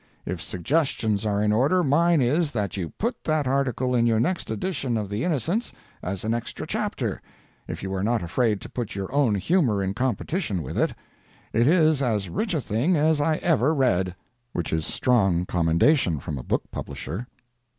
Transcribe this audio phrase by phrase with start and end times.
[0.25, 4.49] If suggestions are in order, mine is, that you put that article in your next
[4.49, 7.21] edition of the "Innocents," as an extra chapter,
[7.67, 10.95] if you are not afraid to put your own humor in competition with it.
[11.53, 14.15] It is as rich a thing as I ever read."
[14.53, 17.27] [Which is strong commendation from a book publisher.